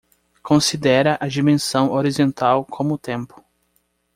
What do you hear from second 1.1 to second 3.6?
a dimensão horizontal como tempo.